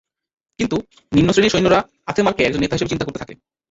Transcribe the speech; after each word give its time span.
কিন্তু, 0.59 0.77
নিম্নশ্রেণীর 1.11 1.53
সৈন্যরা 1.53 1.79
আথেমারকে 2.07 2.41
একজন 2.43 2.61
নেতা 2.61 2.75
হিসেবে 2.75 2.91
চিন্তা 2.91 3.05
করতে 3.05 3.21
থাকে। 3.21 3.33